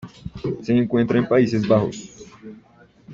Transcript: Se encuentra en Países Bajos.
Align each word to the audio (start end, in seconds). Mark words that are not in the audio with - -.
Se 0.63 0.75
encuentra 0.75 1.19
en 1.19 1.27
Países 1.27 1.67
Bajos. 1.67 2.23